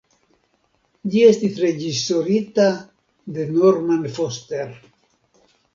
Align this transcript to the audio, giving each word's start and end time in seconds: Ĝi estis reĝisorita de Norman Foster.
Ĝi 1.15 1.21
estis 1.25 1.59
reĝisorita 1.65 2.67
de 3.37 3.49
Norman 3.61 4.05
Foster. 4.19 4.79